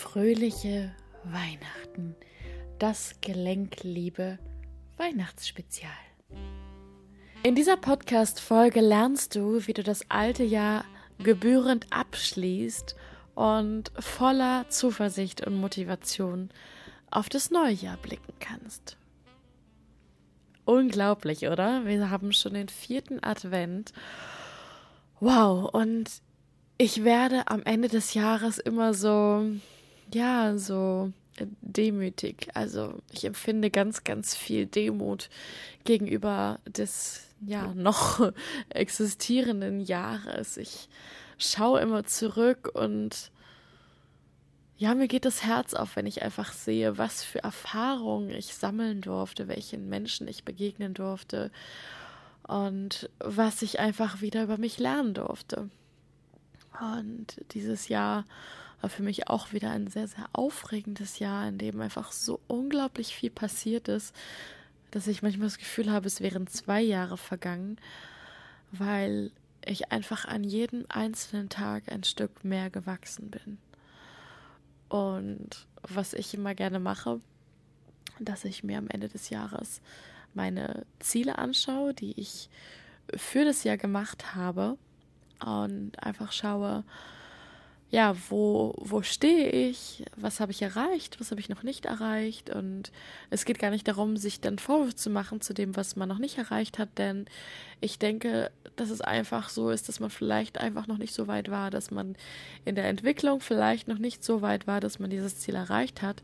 [0.00, 0.92] Fröhliche
[1.24, 2.16] Weihnachten,
[2.78, 4.38] das Gelenkliebe
[4.96, 5.92] Weihnachtsspezial.
[7.42, 10.86] In dieser Podcast-Folge lernst du, wie du das alte Jahr
[11.18, 12.96] gebührend abschließt
[13.34, 16.48] und voller Zuversicht und Motivation
[17.10, 18.96] auf das neue Jahr blicken kannst.
[20.64, 21.84] Unglaublich, oder?
[21.84, 23.92] Wir haben schon den vierten Advent.
[25.20, 26.10] Wow, und
[26.78, 29.44] ich werde am Ende des Jahres immer so,
[30.12, 31.12] ja, so
[31.60, 32.48] demütig.
[32.54, 35.30] Also ich empfinde ganz, ganz viel Demut
[35.84, 38.32] gegenüber des ja noch
[38.68, 40.56] existierenden Jahres.
[40.56, 40.88] Ich
[41.38, 43.30] schaue immer zurück und
[44.76, 49.02] ja, mir geht das Herz auf, wenn ich einfach sehe, was für Erfahrungen ich sammeln
[49.02, 51.50] durfte, welchen Menschen ich begegnen durfte
[52.48, 55.68] und was ich einfach wieder über mich lernen durfte.
[56.80, 58.24] Und dieses Jahr
[58.80, 63.14] war für mich auch wieder ein sehr, sehr aufregendes Jahr, in dem einfach so unglaublich
[63.14, 64.14] viel passiert ist,
[64.90, 67.78] dass ich manchmal das Gefühl habe, es wären zwei Jahre vergangen,
[68.72, 69.30] weil
[69.64, 73.58] ich einfach an jedem einzelnen Tag ein Stück mehr gewachsen bin.
[74.88, 77.20] Und was ich immer gerne mache,
[78.18, 79.80] dass ich mir am Ende des Jahres
[80.34, 82.48] meine Ziele anschaue, die ich
[83.14, 84.78] für das Jahr gemacht habe
[85.44, 86.84] und einfach schaue,
[87.90, 92.48] ja, wo, wo stehe ich, was habe ich erreicht, was habe ich noch nicht erreicht.
[92.48, 92.92] Und
[93.30, 96.18] es geht gar nicht darum, sich dann Vorwürfe zu machen zu dem, was man noch
[96.18, 97.26] nicht erreicht hat, denn
[97.80, 101.50] ich denke, dass es einfach so ist, dass man vielleicht einfach noch nicht so weit
[101.50, 102.14] war, dass man
[102.64, 106.22] in der Entwicklung vielleicht noch nicht so weit war, dass man dieses Ziel erreicht hat.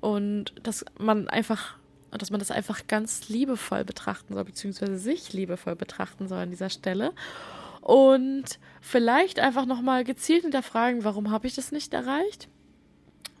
[0.00, 1.76] Und dass man einfach
[2.12, 6.70] dass man das einfach ganz liebevoll betrachten soll, beziehungsweise sich liebevoll betrachten soll an dieser
[6.70, 7.12] Stelle
[7.86, 12.48] und vielleicht einfach nochmal gezielt hinterfragen, warum habe ich das nicht erreicht?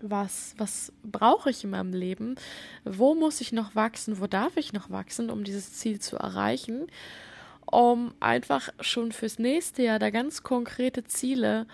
[0.00, 2.36] Was, was brauche ich in meinem Leben?
[2.84, 4.20] Wo muss ich noch wachsen?
[4.20, 6.86] Wo darf ich noch wachsen, um dieses Ziel zu erreichen?
[7.64, 11.66] Um einfach schon fürs nächste Jahr da ganz konkrete Ziele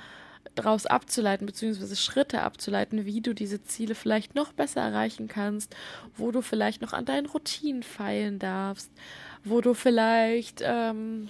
[0.54, 5.76] daraus abzuleiten, beziehungsweise Schritte abzuleiten, wie du diese Ziele vielleicht noch besser erreichen kannst,
[6.16, 8.91] wo du vielleicht noch an deinen Routinen feilen darfst,
[9.44, 11.28] wo du vielleicht, ähm,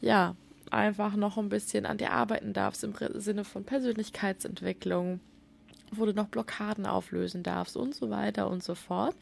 [0.00, 0.36] ja,
[0.74, 5.20] einfach noch ein bisschen an dir arbeiten darfst im Sinne von Persönlichkeitsentwicklung,
[5.92, 9.16] wo du noch Blockaden auflösen darfst und so weiter und so fort.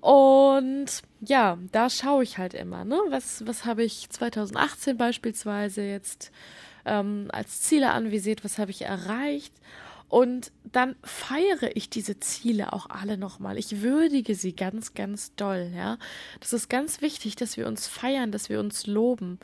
[0.00, 0.86] Und
[1.22, 3.00] ja, da schaue ich halt immer, ne?
[3.08, 6.30] Was, was habe ich 2018 beispielsweise jetzt
[6.84, 9.54] ähm, als Ziele anvisiert, was habe ich erreicht?
[10.08, 13.56] Und dann feiere ich diese Ziele auch alle nochmal.
[13.56, 15.96] Ich würdige sie ganz, ganz doll, ja.
[16.40, 19.38] Das ist ganz wichtig, dass wir uns feiern, dass wir uns loben,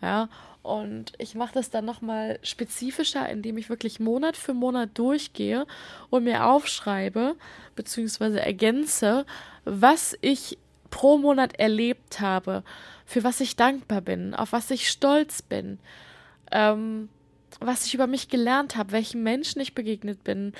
[0.00, 0.28] ja.
[0.64, 5.66] Und ich mache das dann nochmal spezifischer, indem ich wirklich Monat für Monat durchgehe
[6.08, 7.36] und mir aufschreibe,
[7.76, 9.26] beziehungsweise ergänze,
[9.66, 10.56] was ich
[10.88, 12.64] pro Monat erlebt habe,
[13.04, 15.78] für was ich dankbar bin, auf was ich stolz bin,
[16.50, 17.10] ähm,
[17.60, 20.54] was ich über mich gelernt habe, welchen Menschen ich begegnet bin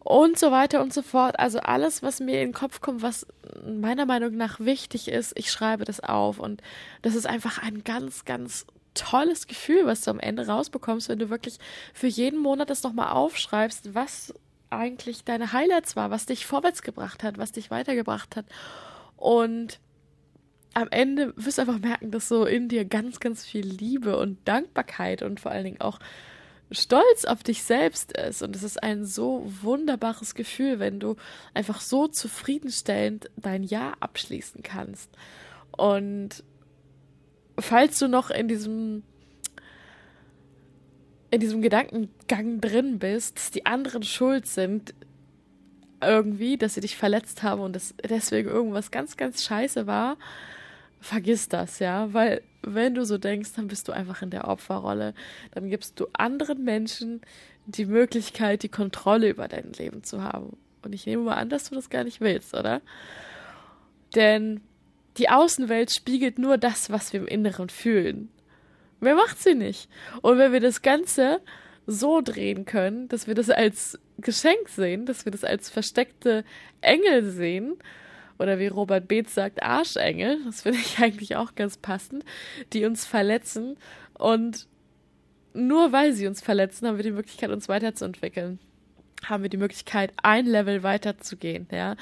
[0.00, 1.38] und so weiter und so fort.
[1.38, 3.26] Also alles, was mir in den Kopf kommt, was
[3.66, 6.62] meiner Meinung nach wichtig ist, ich schreibe das auf und
[7.00, 11.30] das ist einfach ein ganz, ganz tolles Gefühl, was du am Ende rausbekommst, wenn du
[11.30, 11.58] wirklich
[11.92, 14.32] für jeden Monat das nochmal aufschreibst, was
[14.70, 18.46] eigentlich deine Highlights war, was dich vorwärts gebracht hat, was dich weitergebracht hat.
[19.16, 19.80] Und
[20.74, 24.38] am Ende wirst du einfach merken, dass so in dir ganz, ganz viel Liebe und
[24.46, 26.00] Dankbarkeit und vor allen Dingen auch
[26.70, 28.42] Stolz auf dich selbst ist.
[28.42, 31.16] Und es ist ein so wunderbares Gefühl, wenn du
[31.52, 35.10] einfach so zufriedenstellend dein Jahr abschließen kannst.
[35.76, 36.42] Und
[37.58, 39.02] falls du noch in diesem
[41.30, 44.94] in diesem Gedankengang drin bist, dass die anderen schuld sind,
[46.00, 50.16] irgendwie, dass sie dich verletzt haben und dass deswegen irgendwas ganz, ganz scheiße war,
[51.00, 55.12] vergiss das, ja, weil wenn du so denkst, dann bist du einfach in der Opferrolle.
[55.50, 57.20] Dann gibst du anderen Menschen
[57.66, 60.56] die Möglichkeit, die Kontrolle über dein Leben zu haben.
[60.82, 62.80] Und ich nehme mal an, dass du das gar nicht willst, oder?
[64.14, 64.60] Denn
[65.16, 68.30] die Außenwelt spiegelt nur das, was wir im Inneren fühlen.
[69.00, 69.88] Mehr macht sie nicht.
[70.22, 71.40] Und wenn wir das Ganze
[71.86, 76.44] so drehen können, dass wir das als Geschenk sehen, dass wir das als versteckte
[76.80, 77.76] Engel sehen,
[78.38, 82.24] oder wie Robert Beetz sagt, Arschengel, das finde ich eigentlich auch ganz passend,
[82.72, 83.76] die uns verletzen
[84.14, 84.66] und
[85.52, 88.58] nur weil sie uns verletzen, haben wir die Möglichkeit, uns weiterzuentwickeln
[89.28, 91.96] haben wir die Möglichkeit, ein Level weiterzugehen, ja,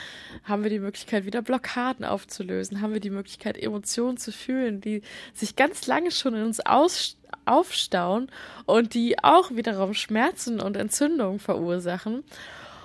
[0.44, 5.02] haben wir die Möglichkeit, wieder Blockaden aufzulösen, haben wir die Möglichkeit, Emotionen zu fühlen, die
[5.32, 8.30] sich ganz lange schon in uns aus aufstauen
[8.66, 12.22] und die auch wiederum Schmerzen und Entzündungen verursachen.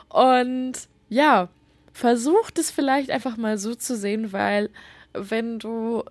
[0.09, 0.73] Und
[1.09, 1.49] ja,
[1.93, 4.69] versuch das vielleicht einfach mal so zu sehen, weil
[5.13, 6.03] wenn du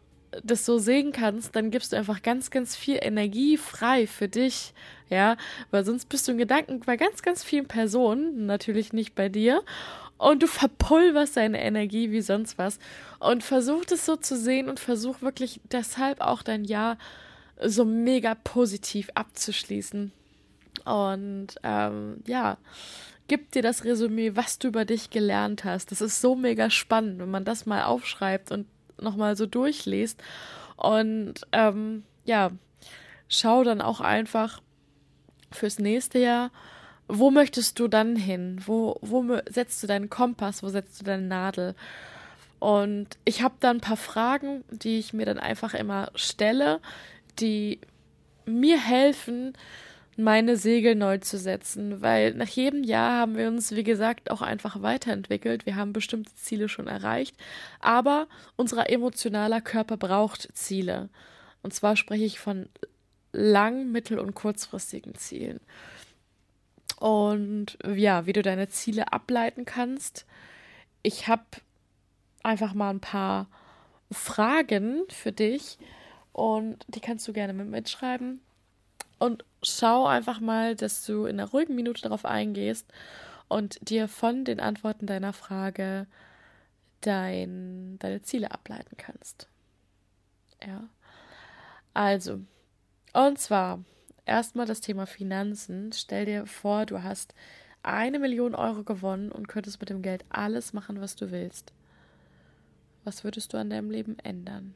[0.43, 4.73] das so sehen kannst, dann gibst du einfach ganz, ganz viel Energie frei für dich,
[5.09, 5.37] ja,
[5.71, 9.62] weil sonst bist du in Gedanken bei ganz, ganz vielen Personen, natürlich nicht bei dir,
[10.19, 12.79] und du verpulverst deine Energie wie sonst was.
[13.19, 16.97] Und versuch das so zu sehen und versuch wirklich deshalb auch dein Jahr
[17.62, 20.12] so mega positiv abzuschließen.
[20.85, 22.59] Und ähm, ja,
[23.29, 25.91] gib dir das Resümee, was du über dich gelernt hast.
[25.91, 28.67] Das ist so mega spannend, wenn man das mal aufschreibt und
[29.00, 30.22] nochmal so durchliest.
[30.76, 32.50] Und ähm, ja,
[33.28, 34.60] schau dann auch einfach
[35.50, 36.50] fürs nächste Jahr,
[37.08, 38.60] wo möchtest du dann hin?
[38.66, 40.62] Wo, wo setzt du deinen Kompass?
[40.62, 41.75] Wo setzt du deine Nadel?
[42.58, 46.81] Und ich habe da ein paar Fragen, die ich mir dann einfach immer stelle,
[47.38, 47.81] die
[48.44, 49.52] mir helfen,
[50.16, 54.42] meine Segel neu zu setzen, weil nach jedem Jahr haben wir uns, wie gesagt, auch
[54.42, 55.66] einfach weiterentwickelt.
[55.66, 57.36] Wir haben bestimmte Ziele schon erreicht,
[57.80, 61.08] aber unser emotionaler Körper braucht Ziele.
[61.62, 62.68] Und zwar spreche ich von
[63.32, 65.60] lang-, mittel- und kurzfristigen Zielen.
[66.98, 70.24] Und ja, wie du deine Ziele ableiten kannst.
[71.02, 71.44] Ich habe
[72.42, 73.48] einfach mal ein paar
[74.10, 75.78] Fragen für dich
[76.32, 78.40] und die kannst du gerne mit mitschreiben.
[79.18, 82.86] Und schau einfach mal, dass du in einer ruhigen Minute darauf eingehst
[83.48, 86.06] und dir von den Antworten deiner Frage
[87.00, 89.48] dein, deine Ziele ableiten kannst.
[90.66, 90.88] Ja.
[91.94, 92.40] Also,
[93.12, 93.82] und zwar
[94.26, 95.92] erstmal das Thema Finanzen.
[95.92, 97.34] Stell dir vor, du hast
[97.82, 101.72] eine Million Euro gewonnen und könntest mit dem Geld alles machen, was du willst.
[103.04, 104.74] Was würdest du an deinem Leben ändern?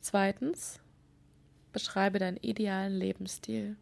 [0.00, 0.80] Zweitens,
[1.76, 3.76] beschreibe deinen idealen Lebensstil.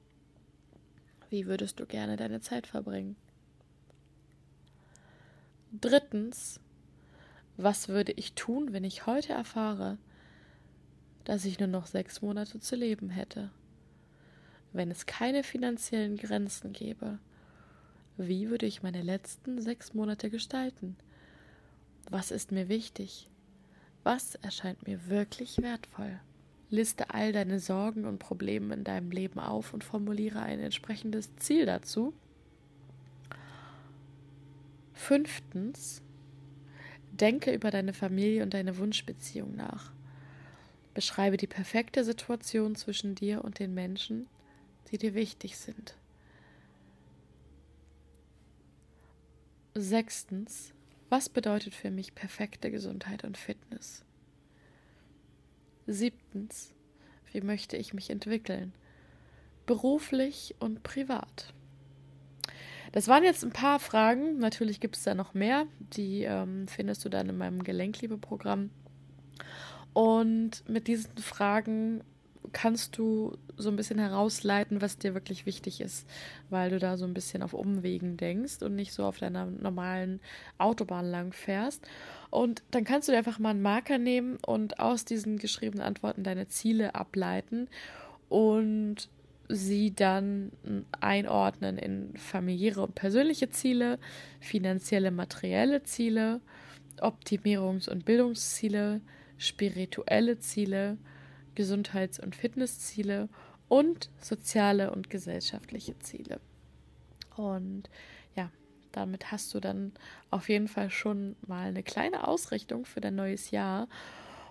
[1.31, 3.15] Wie würdest du gerne deine Zeit verbringen?
[5.81, 6.59] Drittens,
[7.57, 9.97] was würde ich tun, wenn ich heute erfahre,
[11.23, 13.53] dass ich nur noch sechs Monate zu leben hätte?
[14.73, 17.21] Wenn es keine finanziellen Grenzen gäbe,
[18.17, 20.97] wie würde ich meine letzten sechs Monate gestalten?
[22.11, 23.31] Was ist mir wichtig?
[24.03, 26.19] Was erscheint mir wirklich wertvoll?
[26.71, 31.67] Liste all deine Sorgen und Probleme in deinem Leben auf und formuliere ein entsprechendes Ziel
[31.67, 32.13] dazu.
[34.93, 36.03] Fünftens,
[37.13, 39.93] denke über deine Familie und deine Wunschbeziehung nach.
[40.95, 44.27] Beschreibe die perfekte Situation zwischen dir und den Menschen,
[44.91, 45.97] die dir wichtig sind.
[49.75, 50.73] Sechstens,
[51.09, 54.05] was bedeutet für mich perfekte Gesundheit und Fitness?
[55.87, 56.73] Siebtens,
[57.33, 58.73] wie möchte ich mich entwickeln?
[59.67, 61.53] Beruflich und privat.
[62.93, 64.39] Das waren jetzt ein paar Fragen.
[64.39, 65.67] Natürlich gibt es da noch mehr.
[65.81, 68.71] Die ähm, findest du dann in meinem Gelenkliebe-Programm.
[69.93, 72.05] Und mit diesen Fragen
[72.55, 76.09] kannst du so ein bisschen herausleiten, was dir wirklich wichtig ist,
[76.49, 80.21] weil du da so ein bisschen auf Umwegen denkst und nicht so auf deiner normalen
[80.57, 81.87] Autobahn lang fährst.
[82.31, 86.25] Und dann kannst du dir einfach mal einen Marker nehmen und aus diesen geschriebenen Antworten
[86.25, 87.69] deine Ziele ableiten
[88.29, 89.09] und
[89.49, 90.53] sie dann
[91.01, 93.99] einordnen in familiäre und persönliche Ziele,
[94.41, 96.41] finanzielle, materielle Ziele,
[96.99, 99.01] Optimierungs- und Bildungsziele,
[99.37, 100.97] spirituelle Ziele,
[101.55, 103.29] Gesundheits- und Fitnessziele
[103.69, 106.41] und soziale und gesellschaftliche Ziele.
[107.37, 107.89] Und
[108.37, 108.51] ja,
[108.93, 109.93] damit hast du dann
[110.31, 113.89] auf jeden Fall schon mal eine kleine Ausrichtung für dein neues Jahr.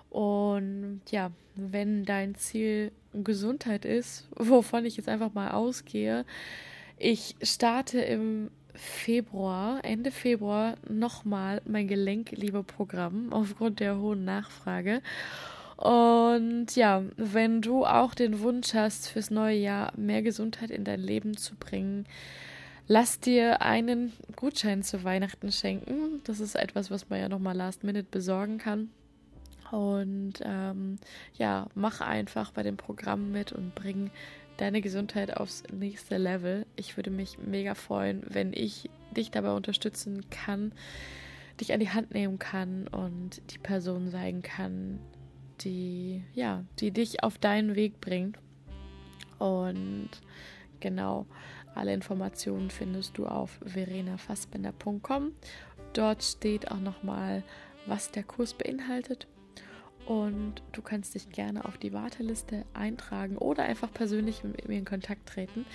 [0.09, 6.25] Und ja, wenn dein Ziel Gesundheit ist, wovon ich jetzt einfach mal ausgehe,
[6.97, 15.01] ich starte im Februar, Ende Februar nochmal mein Gelenkliebe-Programm aufgrund der hohen Nachfrage.
[15.83, 21.01] Und ja, wenn du auch den Wunsch hast, fürs neue Jahr mehr Gesundheit in dein
[21.01, 22.05] Leben zu bringen,
[22.87, 26.21] lass dir einen Gutschein zu Weihnachten schenken.
[26.23, 28.91] Das ist etwas, was man ja nochmal last minute besorgen kann.
[29.71, 30.99] Und ähm,
[31.37, 34.09] ja, mach einfach bei dem Programm mit und bring
[34.55, 36.65] deine Gesundheit aufs nächste Level.
[36.77, 40.71] Ich würde mich mega freuen, wenn ich dich dabei unterstützen kann,
[41.59, 45.01] dich an die Hand nehmen kann und die Person sein kann,
[45.61, 48.37] die, ja, die dich auf deinen Weg bringt.
[49.39, 50.09] Und
[50.79, 51.25] genau,
[51.75, 55.31] alle Informationen findest du auf verenafassbender.com.
[55.93, 57.43] Dort steht auch nochmal,
[57.85, 59.27] was der Kurs beinhaltet.
[60.05, 64.85] Und du kannst dich gerne auf die Warteliste eintragen oder einfach persönlich mit mir in
[64.85, 65.65] Kontakt treten.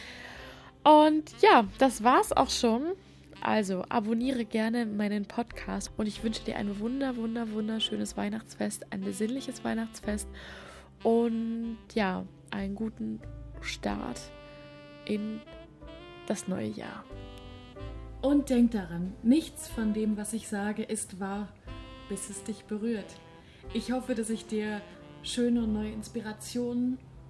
[0.84, 2.92] Und ja, das war's auch schon.
[3.40, 9.02] Also abonniere gerne meinen Podcast und ich wünsche dir ein wunder, wunder, wunderschönes Weihnachtsfest, ein
[9.02, 10.28] besinnliches Weihnachtsfest
[11.02, 13.20] und ja, einen guten
[13.60, 14.20] Start
[15.04, 15.40] in
[16.26, 17.04] das neue Jahr.
[18.20, 21.48] Und denk daran, nichts von dem, was ich sage, ist wahr,
[22.08, 23.14] bis es dich berührt.
[23.72, 24.80] Ich hoffe, dass ich dir
[25.22, 26.98] schöne und neue Inspirationen